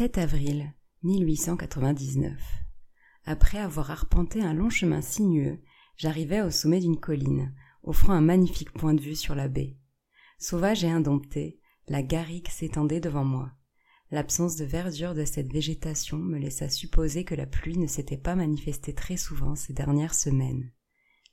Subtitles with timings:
[0.00, 0.72] 7 avril
[1.02, 2.32] 1899.
[3.26, 5.60] Après avoir arpenté un long chemin sinueux,
[5.98, 9.76] j'arrivai au sommet d'une colline, offrant un magnifique point de vue sur la baie.
[10.38, 13.52] Sauvage et indomptée, la garrigue s'étendait devant moi.
[14.10, 18.36] L'absence de verdure de cette végétation me laissa supposer que la pluie ne s'était pas
[18.36, 20.72] manifestée très souvent ces dernières semaines.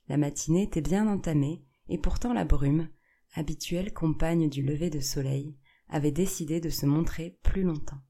[0.08, 2.90] La matinée était bien entamée, et pourtant la brume,
[3.32, 5.56] habituelle compagne du lever de soleil,
[5.88, 8.02] avait décidé de se montrer plus longtemps.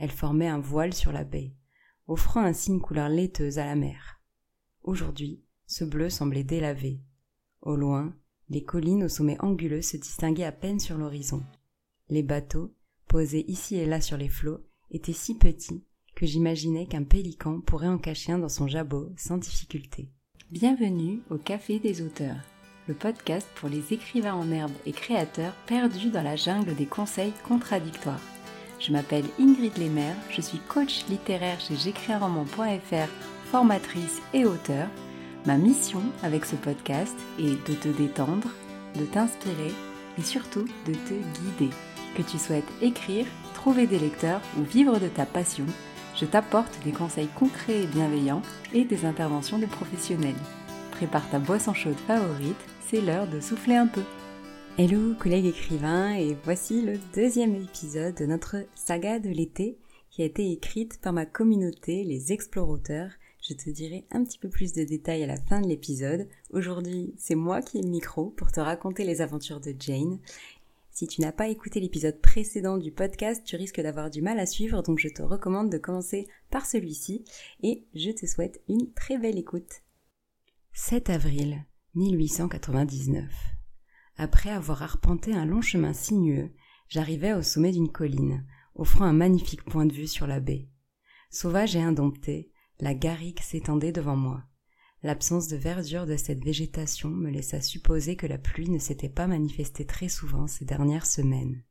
[0.00, 1.52] Elle formait un voile sur la baie,
[2.06, 4.20] offrant ainsi une couleur laiteuse à la mer.
[4.84, 7.00] Aujourd'hui, ce bleu semblait délavé.
[7.62, 8.14] Au loin,
[8.48, 11.42] les collines au sommet anguleux se distinguaient à peine sur l'horizon.
[12.08, 12.72] Les bateaux,
[13.08, 14.60] posés ici et là sur les flots,
[14.92, 15.84] étaient si petits
[16.14, 20.10] que j'imaginais qu'un pélican pourrait en cacher un dans son jabot sans difficulté.
[20.50, 22.40] Bienvenue au Café des auteurs,
[22.86, 27.34] le podcast pour les écrivains en herbe et créateurs perdus dans la jungle des conseils
[27.46, 28.37] contradictoires.
[28.78, 33.08] Je m'appelle Ingrid Lemaire, je suis coach littéraire chez j'écrisunroman.fr,
[33.50, 34.86] formatrice et auteur.
[35.46, 38.48] Ma mission avec ce podcast est de te détendre,
[38.96, 39.72] de t'inspirer
[40.16, 41.72] et surtout de te guider.
[42.16, 45.66] Que tu souhaites écrire, trouver des lecteurs ou vivre de ta passion,
[46.14, 48.42] je t'apporte des conseils concrets et bienveillants
[48.72, 50.34] et des interventions de professionnels.
[50.92, 52.56] Prépare ta boisson chaude favorite,
[52.88, 54.02] c'est l'heure de souffler un peu.
[54.80, 59.76] Hello collègues écrivains et voici le deuxième épisode de notre saga de l'été
[60.08, 63.10] qui a été écrite par ma communauté les explorateurs.
[63.42, 66.28] Je te dirai un petit peu plus de détails à la fin de l'épisode.
[66.52, 70.20] Aujourd'hui c'est moi qui ai le micro pour te raconter les aventures de Jane.
[70.92, 74.46] Si tu n'as pas écouté l'épisode précédent du podcast, tu risques d'avoir du mal à
[74.46, 77.24] suivre, donc je te recommande de commencer par celui-ci
[77.64, 79.82] et je te souhaite une très belle écoute.
[80.72, 81.64] 7 avril
[81.96, 83.57] 1899.
[84.20, 86.52] Après avoir arpenté un long chemin sinueux,
[86.88, 90.68] j'arrivai au sommet d'une colline, offrant un magnifique point de vue sur la baie.
[91.30, 94.42] Sauvage et indomptée, la garrigue s'étendait devant moi.
[95.04, 99.28] L'absence de verdure de cette végétation me laissa supposer que la pluie ne s'était pas
[99.28, 101.62] manifestée très souvent ces dernières semaines.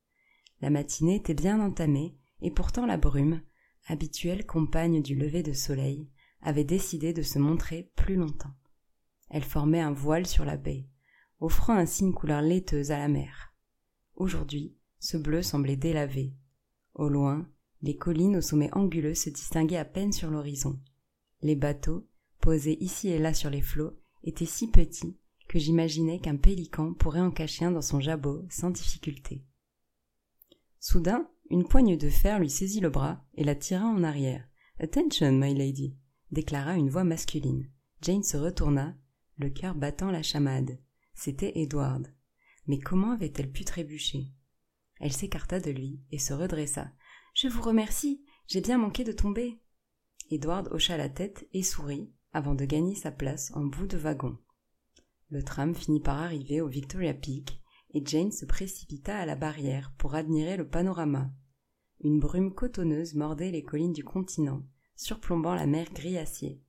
[0.61, 3.41] La matinée était bien entamée, et pourtant la brume,
[3.87, 6.09] habituelle compagne du lever de soleil,
[6.41, 8.53] avait décidé de se montrer plus longtemps.
[9.29, 10.87] Elle formait un voile sur la baie,
[11.39, 13.53] offrant ainsi une couleur laiteuse à la mer.
[14.15, 16.33] Aujourd'hui, ce bleu semblait délavé.
[16.95, 17.47] Au loin,
[17.81, 20.79] les collines au sommet anguleux se distinguaient à peine sur l'horizon.
[21.41, 22.07] Les bateaux,
[22.41, 25.17] posés ici et là sur les flots, étaient si petits
[25.47, 29.45] que j'imaginais qu'un pélican pourrait en cacher un dans son jabot sans difficulté.
[30.79, 34.47] Soudain, une poigne de fer lui saisit le bras et la tira en arrière.
[34.79, 35.95] Attention, my lady,
[36.31, 37.69] déclara une voix masculine.
[38.01, 38.95] Jane se retourna,
[39.37, 40.77] le cœur battant la chamade.
[41.19, 42.13] C'était Edward.
[42.67, 44.27] Mais comment avait-elle pu trébucher?
[44.99, 46.91] Elle s'écarta de lui et se redressa.
[47.33, 49.59] Je vous remercie, j'ai bien manqué de tomber.
[50.29, 54.37] Edward hocha la tête et sourit avant de gagner sa place en bout de wagon.
[55.31, 57.63] Le tram finit par arriver au Victoria Peak
[57.95, 61.31] et Jane se précipita à la barrière pour admirer le panorama.
[62.01, 64.61] Une brume cotonneuse mordait les collines du continent,
[64.95, 66.61] surplombant la mer gris acier.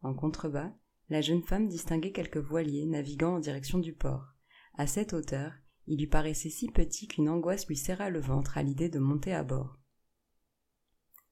[0.00, 0.72] En contrebas,
[1.08, 4.34] la jeune femme distinguait quelques voiliers naviguant en direction du port.
[4.74, 5.52] À cette hauteur,
[5.86, 9.32] il lui paraissait si petit qu'une angoisse lui serra le ventre à l'idée de monter
[9.32, 9.78] à bord.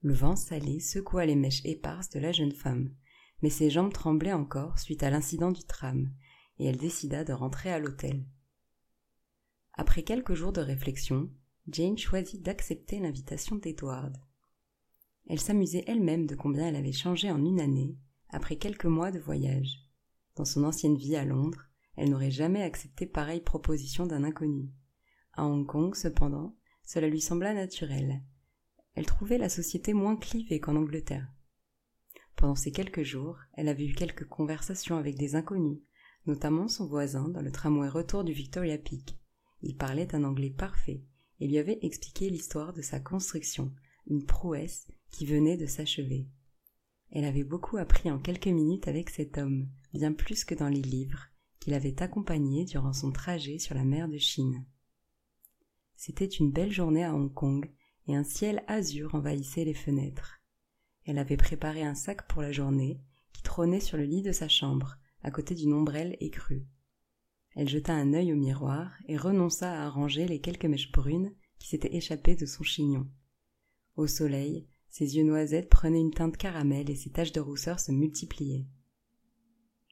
[0.00, 2.94] Le vent salé secoua les mèches éparses de la jeune femme,
[3.42, 6.12] mais ses jambes tremblaient encore suite à l'incident du tram,
[6.58, 8.24] et elle décida de rentrer à l'hôtel.
[9.72, 11.30] Après quelques jours de réflexion,
[11.68, 14.16] Jane choisit d'accepter l'invitation d'Edward.
[15.26, 17.96] Elle s'amusait elle-même de combien elle avait changé en une année,
[18.34, 19.78] après quelques mois de voyage.
[20.36, 21.64] Dans son ancienne vie à Londres,
[21.96, 24.70] elle n'aurait jamais accepté pareille proposition d'un inconnu.
[25.34, 28.22] À Hong Kong, cependant, cela lui sembla naturel.
[28.94, 31.28] Elle trouvait la société moins clivée qu'en Angleterre.
[32.34, 35.78] Pendant ces quelques jours, elle avait eu quelques conversations avec des inconnus,
[36.26, 39.16] notamment son voisin dans le tramway retour du Victoria Peak.
[39.62, 41.04] Il parlait un anglais parfait
[41.38, 43.72] et lui avait expliqué l'histoire de sa construction,
[44.08, 46.26] une prouesse qui venait de s'achever.
[47.10, 50.82] Elle avait beaucoup appris en quelques minutes avec cet homme, bien plus que dans les
[50.82, 51.28] livres,
[51.60, 54.64] qu'il avait accompagné durant son trajet sur la mer de Chine.
[55.96, 57.70] C'était une belle journée à Hong Kong,
[58.06, 60.40] et un ciel azur envahissait les fenêtres.
[61.06, 63.00] Elle avait préparé un sac pour la journée,
[63.32, 66.66] qui trônait sur le lit de sa chambre, à côté d'une ombrelle écrue.
[67.54, 71.68] Elle jeta un œil au miroir et renonça à arranger les quelques mèches brunes qui
[71.68, 73.08] s'étaient échappées de son chignon.
[73.96, 77.90] Au soleil, ses yeux noisettes prenaient une teinte caramel et ses taches de rousseur se
[77.90, 78.64] multipliaient.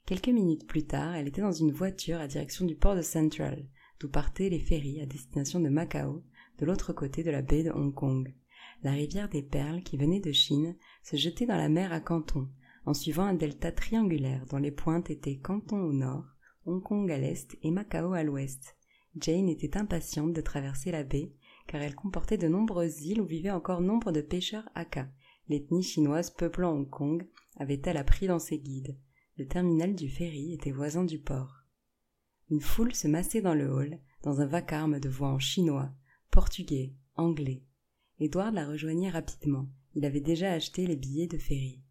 [0.06, 3.66] Quelques minutes plus tard, elle était dans une voiture à direction du port de Central,
[3.98, 6.22] d'où partaient les ferries à destination de Macao,
[6.60, 8.32] de l'autre côté de la baie de Hong Kong.
[8.84, 12.48] la rivière des Perles qui venait de Chine se jetait dans la mer à Canton,
[12.86, 16.26] en suivant un delta triangulaire dont les pointes étaient Canton au nord,
[16.64, 18.76] Hong Kong à l'est et Macao à l'ouest.
[19.16, 21.32] Jane était impatiente de traverser la baie,
[21.66, 25.08] car elle comportait de nombreuses îles où vivaient encore nombre de pêcheurs Hakka.
[25.48, 27.26] L'ethnie chinoise peuplant Hong Kong
[27.56, 28.96] avait-elle appris dans ses guides.
[29.38, 31.64] Le terminal du ferry était voisin du port.
[32.50, 35.90] Une foule se massait dans le hall, dans un vacarme de voix en chinois,
[36.30, 37.62] portugais, anglais.
[38.18, 39.68] Édouard la rejoignit rapidement.
[39.94, 41.82] Il avait déjà acheté les billets de ferry.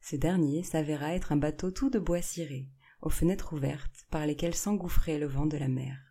[0.00, 2.68] Ce dernier s'avéra être un bateau tout de bois ciré,
[3.02, 6.09] aux fenêtres ouvertes, par lesquelles s'engouffrait le vent de la mer.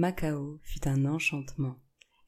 [0.00, 1.76] Macao fut un enchantement.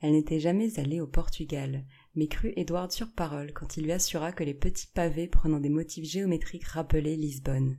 [0.03, 4.31] Elle n'était jamais allée au Portugal, mais crut Édouard sur parole quand il lui assura
[4.31, 7.79] que les petits pavés prenant des motifs géométriques rappelaient Lisbonne.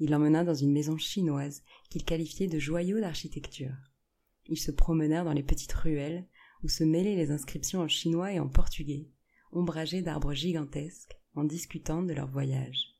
[0.00, 3.76] Il l'emmena dans une maison chinoise qu'il qualifiait de joyau d'architecture.
[4.48, 6.26] Ils se promenèrent dans les petites ruelles
[6.64, 9.08] où se mêlaient les inscriptions en chinois et en portugais,
[9.52, 12.96] ombragées d'arbres gigantesques, en discutant de leur voyage.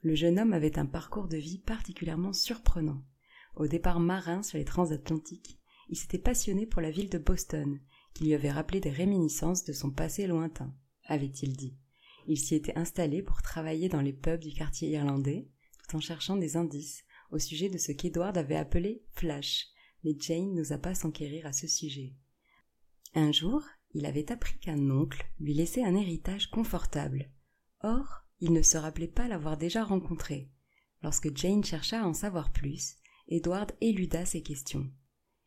[0.00, 3.04] Le jeune homme avait un parcours de vie particulièrement surprenant.
[3.56, 5.58] Au départ marin sur les transatlantiques,
[5.88, 7.80] il s'était passionné pour la ville de Boston,
[8.14, 10.74] qui lui avait rappelé des réminiscences de son passé lointain,
[11.04, 11.76] avait-il dit.
[12.26, 15.48] Il s'y était installé pour travailler dans les pubs du quartier irlandais,
[15.78, 19.68] tout en cherchant des indices au sujet de ce qu'Edward avait appelé Flash,
[20.04, 22.14] mais Jane n'osa pas s'enquérir à ce sujet.
[23.14, 23.62] Un jour,
[23.92, 27.30] il avait appris qu'un oncle lui laissait un héritage confortable.
[27.82, 30.50] Or, il ne se rappelait pas l'avoir déjà rencontré.
[31.02, 32.96] Lorsque Jane chercha à en savoir plus,
[33.30, 34.90] Edward éluda ses questions.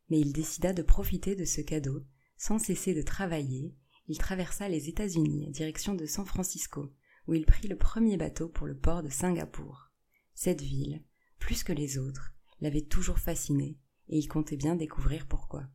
[0.10, 2.06] Mais il décida de profiter de ce cadeau,
[2.38, 3.76] sans cesser de travailler,
[4.08, 6.94] il traversa les États-Unis en direction de San Francisco,
[7.28, 9.92] où il prit le premier bateau pour le port de Singapour.
[10.34, 11.04] Cette ville,
[11.40, 13.78] plus que les autres, l'avait toujours fasciné,
[14.08, 15.68] et il comptait bien découvrir pourquoi.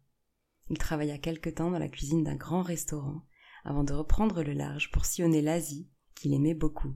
[0.69, 3.23] Il travailla quelque temps dans la cuisine d'un grand restaurant,
[3.65, 6.95] avant de reprendre le large pour sillonner l'Asie, qu'il aimait beaucoup.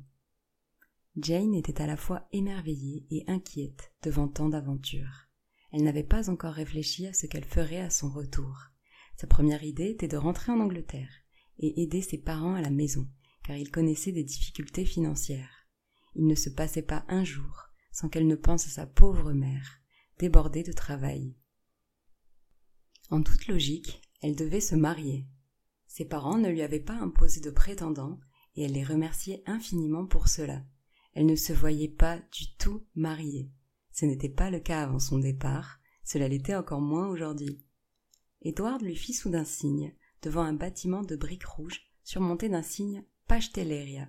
[1.17, 5.29] Jane était à la fois émerveillée et inquiète devant tant d'aventures.
[5.70, 8.56] Elle n'avait pas encore réfléchi à ce qu'elle ferait à son retour.
[9.17, 11.12] Sa première idée était de rentrer en Angleterre
[11.59, 13.09] et aider ses parents à la maison,
[13.44, 15.69] car il connaissait des difficultés financières.
[16.14, 19.81] Il ne se passait pas un jour sans qu'elle ne pense à sa pauvre mère,
[20.19, 21.37] débordée de travail.
[23.11, 25.29] En toute logique, elle devait se marier.
[25.87, 28.19] Ses parents ne lui avaient pas imposé de prétendant,
[28.56, 30.64] et elle les remerciait infiniment pour cela.
[31.14, 33.50] Elle ne se voyait pas du tout mariée.
[33.93, 37.64] Ce n'était pas le cas avant son départ, cela l'était encore moins aujourd'hui.
[38.41, 44.09] Édouard lui fit soudain signe, devant un bâtiment de briques rouges surmonté d'un signe Pasteleria,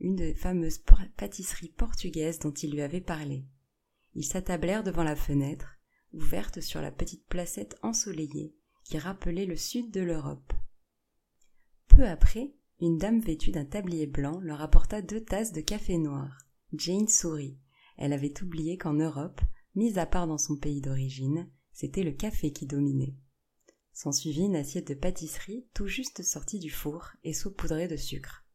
[0.00, 0.82] une des fameuses
[1.16, 3.46] pâtisseries portugaises dont il lui avait parlé.
[4.14, 5.78] Ils s'attablèrent devant la fenêtre,
[6.12, 8.54] ouverte sur la petite placette ensoleillée
[8.84, 10.52] qui rappelait le sud de l'Europe.
[11.88, 16.38] Peu après, une dame vêtue d'un tablier blanc leur apporta deux tasses de café noir.
[16.72, 17.58] Jane sourit.
[17.98, 19.40] Elle avait oublié qu'en Europe,
[19.74, 23.14] mise à part dans son pays d'origine, c'était le café qui dominait.
[23.92, 28.46] S'ensuivit une assiette de pâtisserie tout juste sortie du four et saupoudrée de sucre.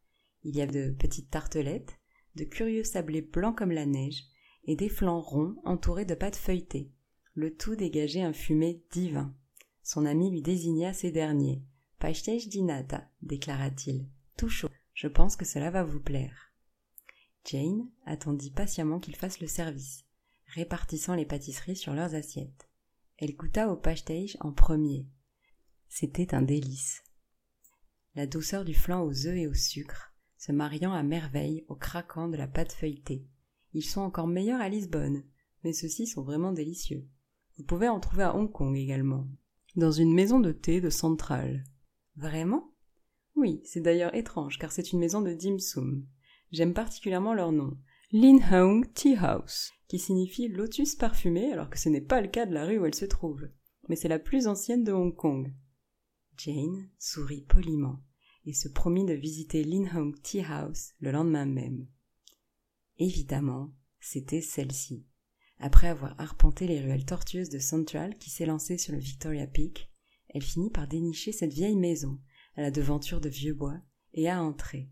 [0.43, 1.99] Il y avait de petites tartelettes,
[2.35, 4.23] de curieux sablés blancs comme la neige,
[4.63, 6.91] et des flancs ronds entourés de pâtes feuilletées.
[7.35, 9.35] Le tout dégageait un fumet divin.
[9.83, 11.61] Son ami lui désigna ces derniers.
[11.99, 14.07] Pastéis dinata, déclara-t-il.
[14.37, 14.69] Tout chaud.
[14.93, 16.51] Je pense que cela va vous plaire.
[17.45, 20.05] Jane attendit patiemment qu'il fasse le service,
[20.47, 22.69] répartissant les pâtisseries sur leurs assiettes.
[23.17, 25.07] Elle goûta au pastéis en premier.
[25.87, 27.03] C'était un délice.
[28.15, 32.27] La douceur du flan aux œufs et au sucre, se mariant à merveille au craquant
[32.27, 33.27] de la pâte feuilletée.
[33.73, 35.23] Ils sont encore meilleurs à Lisbonne,
[35.63, 37.07] mais ceux-ci sont vraiment délicieux.
[37.57, 39.27] Vous pouvez en trouver à Hong Kong également,
[39.75, 41.63] dans une maison de thé de Central.
[42.15, 42.74] Vraiment?
[43.35, 46.05] Oui, c'est d'ailleurs étrange car c'est une maison de dim sum.
[46.51, 47.77] J'aime particulièrement leur nom,
[48.11, 52.45] Lin Hong Tea House, qui signifie lotus parfumé alors que ce n'est pas le cas
[52.45, 53.49] de la rue où elle se trouve.
[53.89, 55.53] Mais c'est la plus ancienne de Hong Kong.
[56.37, 57.99] Jane sourit poliment
[58.45, 59.65] et se promit de visiter
[59.95, 61.87] Hong Tea House le lendemain même.
[62.97, 65.05] Évidemment, c'était celle-ci.
[65.59, 69.89] Après avoir arpenté les ruelles tortueuses de Central qui s'élançaient sur le Victoria Peak,
[70.29, 72.19] elle finit par dénicher cette vieille maison,
[72.55, 73.81] à la devanture de vieux bois,
[74.13, 74.89] et à entrer.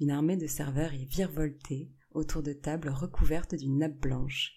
[0.00, 4.52] Une armée de serveurs y virevoltait autour de tables recouvertes d'une nappe blanche.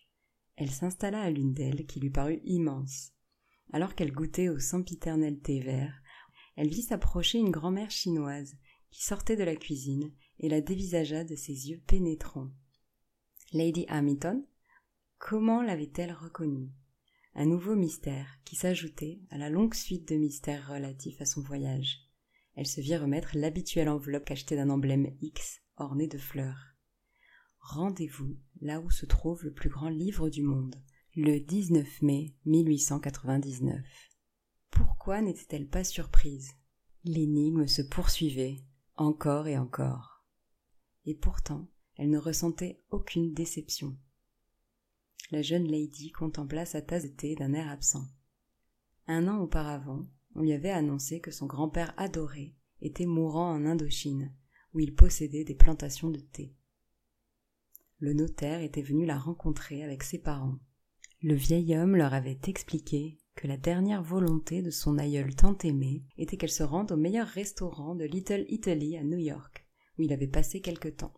[0.56, 3.12] Elle s'installa à l'une d'elles qui lui parut immense.
[3.74, 6.02] Alors qu'elle goûtait au sempiternel thé vert,
[6.56, 8.56] elle vit s'approcher une grand-mère chinoise
[8.90, 12.52] qui sortait de la cuisine et la dévisagea de ses yeux pénétrants.
[13.54, 14.44] Lady Hamilton
[15.18, 16.72] Comment l'avait-elle reconnue?
[17.36, 22.11] Un nouveau mystère qui s'ajoutait à la longue suite de mystères relatifs à son voyage.
[22.56, 26.76] Elle se vit remettre l'habituelle enveloppe cachetée d'un emblème X orné de fleurs.
[27.60, 30.76] Rendez-vous là où se trouve le plus grand livre du monde,
[31.16, 33.82] le 19 mai 1899.
[34.70, 36.52] Pourquoi n'était-elle pas surprise?
[37.04, 38.64] L'énigme se poursuivait,
[38.96, 40.24] encore et encore.
[41.06, 43.98] Et pourtant, elle ne ressentait aucune déception.
[45.32, 48.06] La jeune lady contempla sa tasse de thé d'un air absent.
[49.08, 50.06] Un an auparavant,
[50.36, 54.34] on lui avait annoncé que son grand-père adoré était mourant en Indochine,
[54.74, 56.56] où il possédait des plantations de thé.
[58.00, 60.58] Le notaire était venu la rencontrer avec ses parents.
[61.22, 66.04] Le vieil homme leur avait expliqué que la dernière volonté de son aïeul tant aimé
[66.18, 70.14] était qu'elle se rende au meilleur restaurant de Little Italy à New York, où il
[70.14, 71.14] avait passé quelque temps.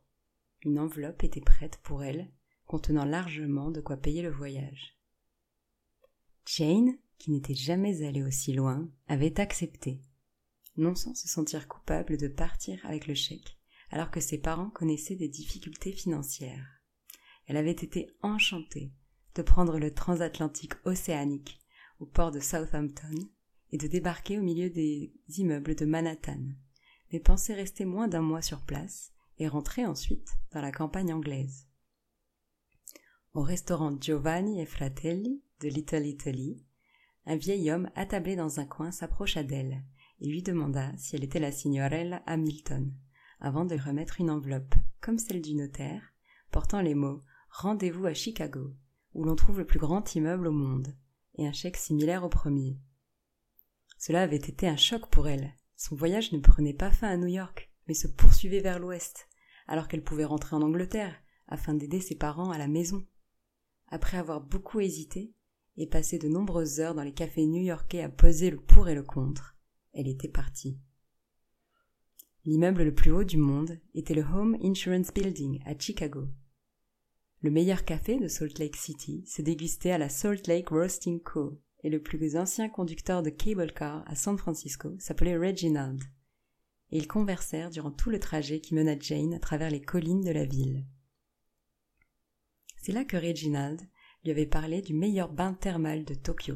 [0.64, 2.32] Une enveloppe était prête pour elle,
[2.66, 4.98] contenant largement de quoi payer le voyage.
[6.46, 10.02] Jane, qui n'était jamais allée aussi loin, avait accepté,
[10.76, 13.58] non sans se sentir coupable de partir avec le chèque,
[13.92, 16.68] alors que ses parents connaissaient des difficultés financières.
[17.48, 18.92] Elle avait été enchantée
[19.36, 21.62] de prendre le transatlantique océanique
[22.02, 23.16] au port de Southampton
[23.72, 26.44] et de débarquer au milieu des immeubles de Manhattan,
[27.14, 31.70] mais pensait rester moins d'un mois sur place et rentrer ensuite dans la campagne anglaise.
[33.34, 36.66] Au restaurant Giovanni e Fratelli de Little Italy,
[37.26, 39.84] un vieil homme attablé dans un coin s'approcha d'elle
[40.20, 42.94] et lui demanda si elle était la signorella Hamilton,
[43.40, 46.14] avant de remettre une enveloppe, comme celle du notaire,
[46.52, 48.74] portant les mots Rendez-vous à Chicago,
[49.14, 50.96] où l'on trouve le plus grand immeuble au monde,
[51.36, 52.80] et un chèque similaire au premier.
[54.00, 55.54] Cela avait été un choc pour elle.
[55.76, 59.30] Son voyage ne prenait pas fin à New York, mais se poursuivait vers l'ouest,
[59.68, 61.16] alors qu'elle pouvait rentrer en Angleterre,
[61.48, 63.06] afin d'aider ses parents à la maison.
[63.88, 65.36] Après avoir beaucoup hésité,
[65.78, 69.04] et passé de nombreuses heures dans les cafés new-yorkais à poser le pour et le
[69.04, 69.58] contre,
[69.94, 70.78] elle était partie.
[72.46, 76.28] L'immeuble le plus haut du monde était le Home Insurance Building à Chicago.
[77.42, 81.62] Le meilleur café de Salt Lake City se dégustait à la Salt Lake Roasting Co.
[81.84, 86.02] et le plus ancien conducteur de cable car à San Francisco s'appelait Reginald.
[86.92, 90.32] Et ils conversèrent durant tout le trajet qui mena Jane à travers les collines de
[90.32, 90.86] la ville.
[92.78, 93.82] C'est là que Reginald
[94.24, 96.56] lui avait parlé du meilleur bain thermal de Tokyo.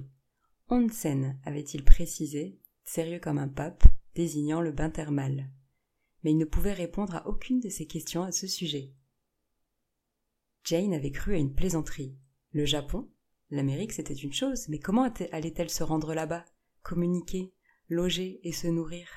[0.70, 3.84] Onsen, avait-il précisé, sérieux comme un pape,
[4.16, 5.50] désignant le bain thermal.
[6.24, 8.94] Mais il ne pouvait répondre à aucune de ses questions à ce sujet.
[10.64, 12.18] Jane avait cru à une plaisanterie.
[12.52, 13.10] Le Japon?
[13.50, 16.44] L'Amérique, c'était une chose, mais comment allait-elle se rendre là-bas
[16.84, 17.54] Communiquer,
[17.88, 19.08] loger et se nourrir?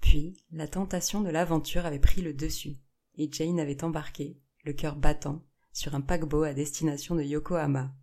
[0.00, 2.76] Puis, la tentation de l'aventure avait pris le dessus,
[3.14, 7.94] et Jane avait embarqué, le cœur battant, sur un paquebot à destination de Yokohama.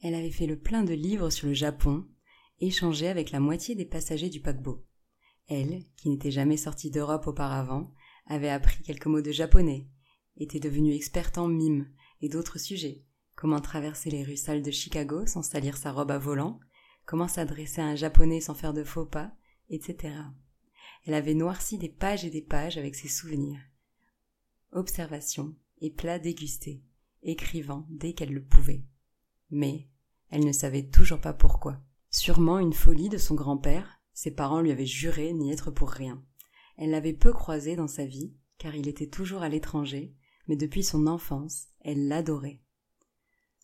[0.00, 2.06] Elle avait fait le plein de livres sur le Japon,
[2.60, 4.84] échangé avec la moitié des passagers du paquebot.
[5.48, 7.92] Elle, qui n'était jamais sortie d'Europe auparavant,
[8.26, 9.88] avait appris quelques mots de japonais,
[10.36, 11.90] était devenue experte en mime
[12.20, 16.18] et d'autres sujets, comment traverser les rues sales de Chicago sans salir sa robe à
[16.18, 16.60] volant,
[17.06, 19.32] comment s'adresser à un japonais sans faire de faux pas,
[19.70, 20.14] etc.
[21.06, 23.60] Elle avait noirci des pages et des pages avec ses souvenirs,
[24.72, 26.82] observations et plats dégustés,
[27.22, 28.84] écrivant dès qu'elle le pouvait.
[29.50, 29.88] Mais
[30.30, 31.80] elle ne savait toujours pas pourquoi.
[32.10, 36.22] Sûrement une folie de son grand-père, ses parents lui avaient juré n'y être pour rien.
[36.76, 40.14] Elle l'avait peu croisé dans sa vie, car il était toujours à l'étranger,
[40.46, 42.60] mais depuis son enfance, elle l'adorait.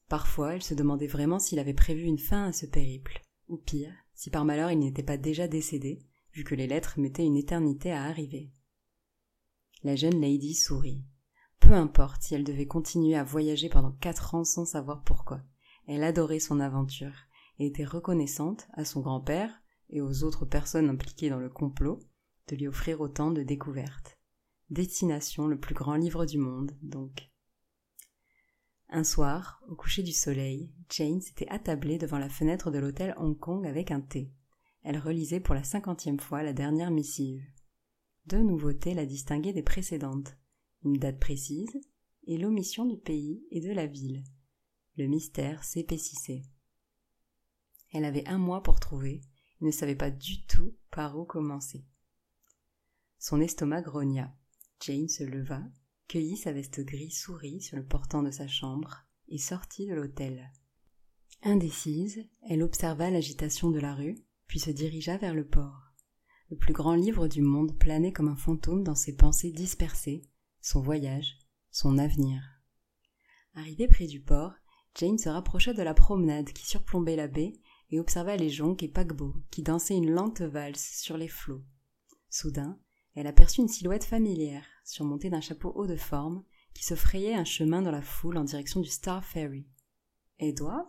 [0.08, 3.94] Parfois, elle se demandait vraiment s'il avait prévu une fin à ce périple, ou pire,
[4.14, 6.00] si par malheur il n'était pas déjà décédé,
[6.32, 8.50] vu que les lettres mettaient une éternité à arriver.
[9.84, 11.04] La jeune lady sourit.
[11.60, 15.42] Peu importe si elle devait continuer à voyager pendant quatre ans sans savoir pourquoi.
[15.86, 17.14] Elle adorait son aventure
[17.58, 22.00] et était reconnaissante à son grand-père et aux autres personnes impliquées dans le complot
[22.48, 24.18] de lui offrir autant de découvertes.
[24.70, 27.30] Destination le plus grand livre du monde, donc.
[28.88, 33.38] Un soir, au coucher du soleil, Jane s'était attablée devant la fenêtre de l'hôtel Hong
[33.38, 34.32] Kong avec un thé.
[34.82, 37.44] Elle relisait pour la cinquantième fois la dernière missive.
[38.26, 40.37] Deux nouveautés la distinguaient des précédentes
[40.85, 41.81] une date précise
[42.26, 44.23] et l'omission du pays et de la ville.
[44.97, 46.43] Le mystère s'épaississait.
[47.93, 49.23] Elle avait un mois pour trouver
[49.61, 51.85] et ne savait pas du tout par où commencer.
[53.19, 54.37] Son estomac grogna.
[54.81, 55.62] Jane se leva,
[56.09, 60.52] cueillit sa veste gris souris sur le portant de sa chambre et sortit de l'hôtel.
[61.43, 65.83] Indécise, elle observa l'agitation de la rue, puis se dirigea vers le port.
[66.50, 70.22] Le plus grand livre du monde planait comme un fantôme dans ses pensées dispersées,
[70.60, 71.38] son voyage,
[71.70, 72.42] son avenir.
[73.54, 74.52] Arrivée près du port,
[74.94, 77.54] Jane se rapprocha de la promenade qui surplombait la baie
[77.90, 81.64] et observa les jonques et paquebots qui dansaient une lente valse sur les flots.
[82.30, 82.78] Soudain,
[83.14, 87.44] elle aperçut une silhouette familière, surmontée d'un chapeau haut de forme, qui se frayait un
[87.44, 89.66] chemin dans la foule en direction du Star Ferry.
[90.38, 90.86] Edward?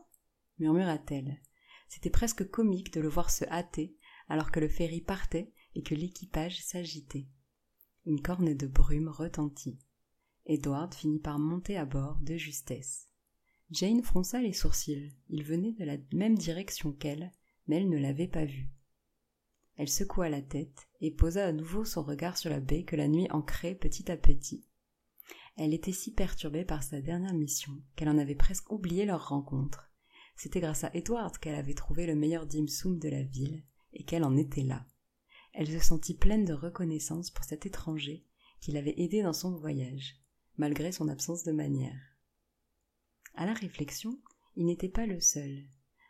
[0.57, 1.39] murmura-t-elle.
[1.87, 3.95] C'était presque comique de le voir se hâter
[4.27, 7.27] alors que le ferry partait et que l'équipage s'agitait.
[8.05, 9.79] Une corne de brume retentit.
[10.45, 13.07] Edward finit par monter à bord de justesse.
[13.71, 15.15] Jane fronça les sourcils.
[15.29, 17.31] Il venait de la même direction qu'elle,
[17.67, 18.69] mais elle ne l'avait pas vu.
[19.75, 23.07] Elle secoua la tête et posa à nouveau son regard sur la baie que la
[23.07, 24.65] nuit ancrait petit à petit.
[25.57, 29.91] Elle était si perturbée par sa dernière mission qu'elle en avait presque oublié leur rencontre.
[30.35, 33.63] C'était grâce à Edward qu'elle avait trouvé le meilleur dim sum de la ville
[33.95, 34.85] et qu'elle en était là.
[35.53, 38.25] Elle se sentit pleine de reconnaissance pour cet étranger
[38.61, 40.15] qui l'avait aidée dans son voyage,
[40.57, 41.99] malgré son absence de manière.
[43.35, 44.19] À la réflexion,
[44.55, 45.63] il n'était pas le seul.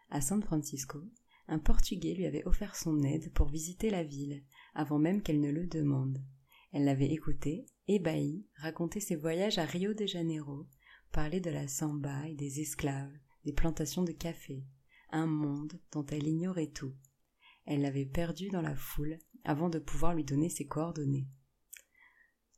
[0.10, 1.00] À San Francisco,
[1.48, 5.52] un Portugais lui avait offert son aide pour visiter la ville, avant même qu'elle ne
[5.52, 6.24] le demande.
[6.72, 10.68] Elle l'avait écouté, ébahie, raconter ses voyages à Rio de Janeiro,
[11.12, 13.14] parler de la samba et des esclaves,
[13.46, 14.66] des plantations de café,
[15.12, 16.94] un monde dont elle ignorait tout.
[17.66, 21.28] Elle l'avait perdu dans la foule avant de pouvoir lui donner ses coordonnées.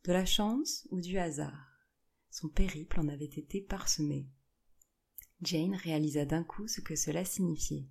[0.04, 1.88] De la chance ou du hasard
[2.30, 4.28] Son périple en avait été parsemé.
[5.42, 7.88] Jane réalisa d'un coup ce que cela signifiait.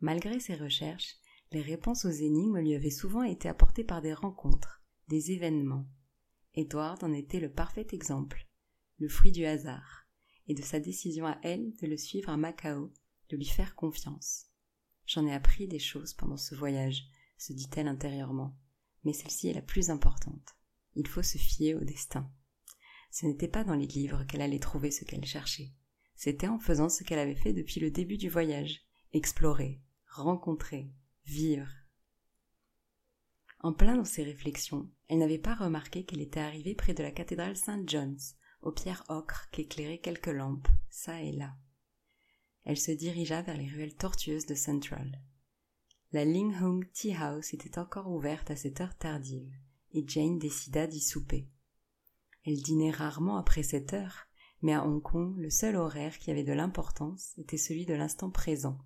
[0.00, 1.16] Malgré ses recherches,
[1.52, 5.86] les réponses aux énigmes lui avaient souvent été apportées par des rencontres, des événements.
[6.54, 8.46] Edward en était le parfait exemple,
[8.98, 10.06] le fruit du hasard,
[10.48, 12.92] et de sa décision à elle de le suivre à Macao,
[13.30, 14.51] de lui faire confiance.
[15.12, 17.04] J'en ai appris des choses pendant ce voyage,
[17.36, 18.56] se dit-elle intérieurement,
[19.04, 20.56] mais celle-ci est la plus importante.
[20.94, 22.32] Il faut se fier au destin.
[23.10, 25.74] Ce n'était pas dans les livres qu'elle allait trouver ce qu'elle cherchait.
[26.14, 28.80] C'était en faisant ce qu'elle avait fait depuis le début du voyage,
[29.12, 30.90] explorer, rencontrer,
[31.26, 31.68] vivre.
[33.60, 37.10] En plein dans ses réflexions, elle n'avait pas remarqué qu'elle était arrivée près de la
[37.10, 41.54] cathédrale Saint John's, aux pierres ocre qu'éclairaient quelques lampes, çà et là.
[42.64, 45.20] Elle se dirigea vers les ruelles tortueuses de Central.
[46.12, 49.52] La Ling Hung Tea House était encore ouverte à cette heure tardive,
[49.92, 51.48] et Jane décida d'y souper.
[52.44, 54.26] Elle dînait rarement après cette heure,
[54.62, 58.30] mais à Hong Kong, le seul horaire qui avait de l'importance était celui de l'instant
[58.30, 58.78] présent.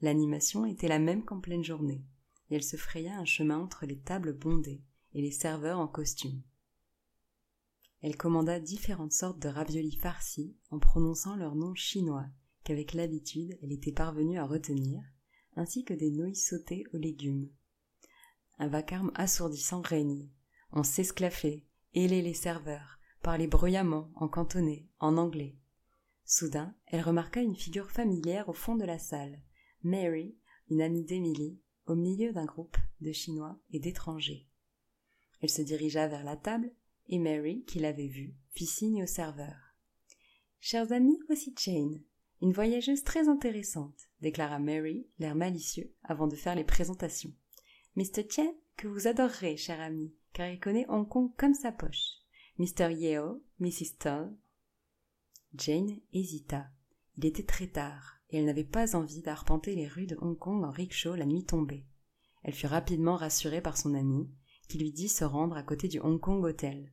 [0.00, 2.04] L'animation était la même qu'en pleine journée,
[2.50, 4.82] et elle se fraya un chemin entre les tables bondées
[5.14, 6.42] et les serveurs en costume.
[8.02, 12.26] Elle commanda différentes sortes de raviolis farcis en prononçant leur nom chinois
[12.66, 15.00] qu'avec l'habitude elle était parvenue à retenir,
[15.54, 17.48] ainsi que des nouilles sautées aux légumes.
[18.58, 20.30] Un vacarme assourdissant régnait.
[20.72, 25.56] On s'esclaffait, hélait les serveurs, parlait bruyamment, en cantonais, en anglais.
[26.24, 29.40] Soudain, elle remarqua une figure familière au fond de la salle.
[29.84, 30.36] Mary,
[30.68, 34.48] une amie d'Emily, au milieu d'un groupe de Chinois et d'étrangers.
[35.40, 36.72] Elle se dirigea vers la table,
[37.08, 39.54] et Mary, qui l'avait vue, fit signe au serveur.
[40.58, 42.02] Chers amis, voici Jane,
[42.42, 47.32] une voyageuse très intéressante, déclara Mary, l'air malicieux, avant de faire les présentations.
[47.96, 48.28] Mr.
[48.28, 52.20] Chen, que vous adorerez, cher ami, car il connaît Hong Kong comme sa poche.
[52.58, 52.92] Mr.
[52.92, 53.96] Yeo, Mrs.
[53.98, 54.36] Toll.
[55.54, 56.68] Jane hésita.
[57.16, 60.64] Il était très tard, et elle n'avait pas envie d'arpenter les rues de Hong Kong
[60.64, 61.86] en rickshaw la nuit tombée.
[62.42, 64.28] Elle fut rapidement rassurée par son ami,
[64.68, 66.92] qui lui dit se rendre à côté du Hong Kong Hotel.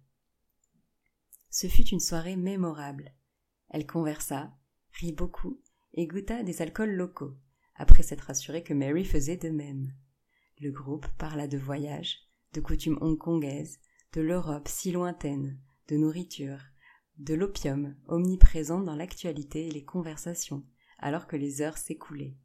[1.50, 3.14] Ce fut une soirée mémorable.
[3.70, 4.54] Elle conversa,
[4.94, 5.62] rit beaucoup,
[5.94, 7.36] et goûta des alcools locaux,
[7.76, 9.94] après s'être assurée que Mary faisait de même.
[10.60, 12.20] Le groupe parla de voyage,
[12.54, 13.80] de coutumes hongkongaises,
[14.14, 16.60] de l'Europe si lointaine, de nourriture,
[17.18, 20.66] de l'opium omniprésent dans l'actualité et les conversations,
[21.00, 22.38] alors que les heures s'écoulaient.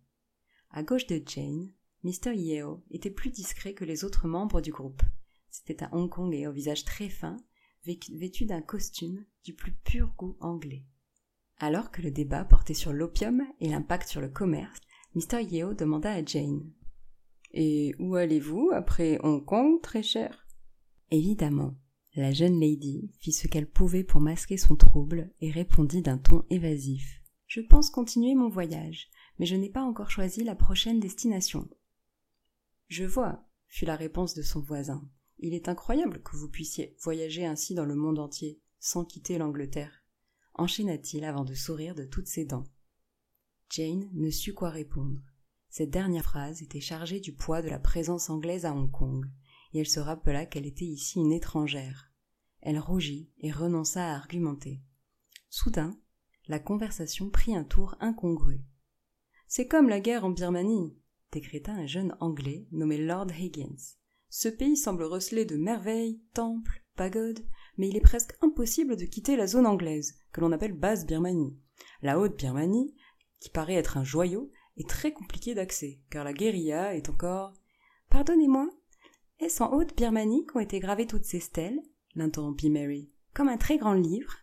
[0.70, 1.72] À gauche de Jane,
[2.04, 2.34] Mr.
[2.34, 5.02] Yeo était plus discret que les autres membres du groupe.
[5.50, 7.37] C'était un Hongkongais au visage très fin,
[7.84, 10.84] vêtu d'un costume du plus pur goût anglais.
[11.61, 14.79] Alors que le débat portait sur l'opium et l'impact sur le commerce,
[15.14, 15.42] Mr.
[15.42, 16.71] Yeo demanda à Jane
[17.53, 20.47] Et où allez-vous après Hong Kong, très cher?
[21.11, 21.75] Évidemment,
[22.14, 26.44] la jeune lady fit ce qu'elle pouvait pour masquer son trouble et répondit d'un ton
[26.51, 27.23] évasif.
[27.47, 31.68] Je pense continuer mon voyage, mais je n'ai pas encore choisi la prochaine destination.
[32.88, 35.09] Je vois, fut la réponse de son voisin.
[35.38, 40.05] Il est incroyable que vous puissiez voyager ainsi dans le monde entier, sans quitter l'Angleterre.
[40.59, 42.66] Enchaîna-t-il avant de sourire de toutes ses dents.
[43.71, 45.21] Jane ne sut quoi répondre.
[45.71, 49.25] Cette dernière phrase était chargée du poids de la présence anglaise à Hong Kong,
[49.73, 52.11] et elle se rappela qu'elle était ici une étrangère.
[52.61, 54.83] Elle rougit et renonça à argumenter.
[55.49, 55.97] Soudain,
[56.49, 58.64] la conversation prit un tour incongru.
[59.47, 60.97] C'est comme la guerre en Birmanie,
[61.31, 63.97] décréta un jeune Anglais nommé Lord Higgins.
[64.31, 67.44] Ce pays semble receler de merveilles, temples, pagodes,
[67.79, 71.57] mais il est presque impossible de quitter la zone anglaise, que l'on appelle basse Birmanie.
[72.03, 72.95] La haute Birmanie,
[73.41, 77.55] qui paraît être un joyau, est très compliquée d'accès, car la guérilla est encore.
[78.11, 78.69] Pardonnez-moi,
[79.41, 81.81] est-ce en haute Birmanie qu'ont été gravées toutes ces stèles?
[82.14, 83.11] L'interrompit Mary.
[83.35, 84.35] Comme un très grand livre,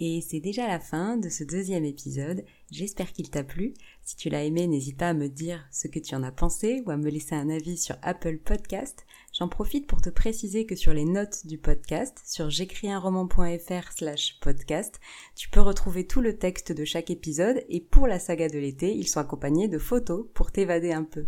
[0.00, 2.44] et c'est déjà la fin de ce deuxième épisode.
[2.70, 3.74] J'espère qu'il t'a plu.
[4.02, 6.82] Si tu l'as aimé, n'hésite pas à me dire ce que tu en as pensé
[6.86, 9.06] ou à me laisser un avis sur Apple Podcast.
[9.36, 15.00] J'en profite pour te préciser que sur les notes du podcast, sur j'écrisunroman.fr slash podcast,
[15.34, 18.94] tu peux retrouver tout le texte de chaque épisode et pour la saga de l'été,
[18.94, 21.26] ils sont accompagnés de photos pour t'évader un peu.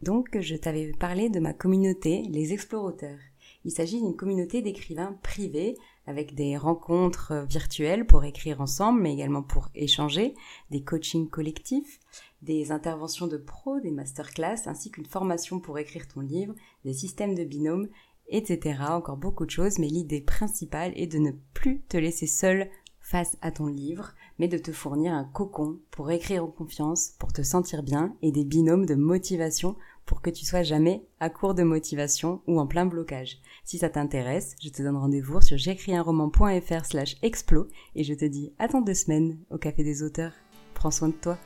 [0.00, 3.18] Donc, je t'avais parlé de ma communauté, les explorateurs.
[3.64, 9.12] Il s'agit d'une communauté d'écrivains privés avec des rencontres euh, virtuelles pour écrire ensemble, mais
[9.12, 10.34] également pour échanger,
[10.70, 12.00] des coachings collectifs,
[12.42, 17.34] des interventions de pros, des masterclass, ainsi qu'une formation pour écrire ton livre, des systèmes
[17.34, 17.88] de binôme,
[18.28, 18.80] etc.
[18.88, 22.68] Encore beaucoup de choses, mais l'idée principale est de ne plus te laisser seul
[23.00, 27.32] face à ton livre, mais de te fournir un cocon pour écrire en confiance, pour
[27.32, 31.54] te sentir bien, et des binômes de motivation pour que tu sois jamais à court
[31.54, 33.38] de motivation ou en plein blocage.
[33.64, 38.52] Si ça t'intéresse, je te donne rendez-vous sur j'écrisunroman.fr slash explo et je te dis
[38.58, 40.32] à dans deux semaines au Café des auteurs.
[40.74, 41.38] Prends soin de toi.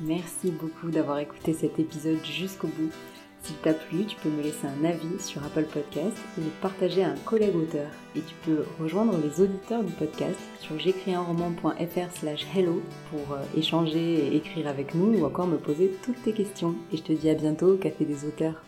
[0.00, 2.90] Merci beaucoup d'avoir écouté cet épisode jusqu'au bout.
[3.42, 7.02] S'il t'a plu, tu peux me laisser un avis sur Apple Podcast et le partager
[7.02, 7.88] à un collègue auteur.
[8.14, 14.26] Et tu peux rejoindre les auditeurs du podcast sur j'écrisunroman.fr slash hello pour euh, échanger
[14.26, 16.74] et écrire avec nous ou encore me poser toutes tes questions.
[16.92, 18.62] Et je te dis à bientôt au Café des auteurs.